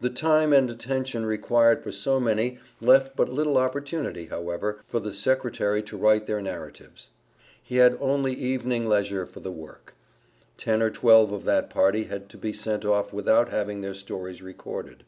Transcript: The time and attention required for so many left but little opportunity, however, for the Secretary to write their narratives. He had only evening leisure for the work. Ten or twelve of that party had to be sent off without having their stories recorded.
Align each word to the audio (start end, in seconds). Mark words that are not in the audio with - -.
The 0.00 0.10
time 0.10 0.52
and 0.52 0.68
attention 0.68 1.24
required 1.24 1.84
for 1.84 1.92
so 1.92 2.18
many 2.18 2.58
left 2.80 3.14
but 3.14 3.28
little 3.28 3.56
opportunity, 3.56 4.26
however, 4.26 4.80
for 4.88 4.98
the 4.98 5.12
Secretary 5.12 5.80
to 5.80 5.96
write 5.96 6.26
their 6.26 6.42
narratives. 6.42 7.10
He 7.62 7.76
had 7.76 7.96
only 8.00 8.32
evening 8.34 8.88
leisure 8.88 9.26
for 9.26 9.38
the 9.38 9.52
work. 9.52 9.94
Ten 10.56 10.82
or 10.82 10.90
twelve 10.90 11.30
of 11.30 11.44
that 11.44 11.70
party 11.70 12.02
had 12.02 12.28
to 12.30 12.36
be 12.36 12.52
sent 12.52 12.84
off 12.84 13.12
without 13.12 13.50
having 13.50 13.80
their 13.80 13.94
stories 13.94 14.42
recorded. 14.42 15.04